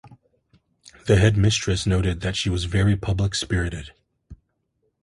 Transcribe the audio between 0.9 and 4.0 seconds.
The headmistress noted that she was "very public-spirited".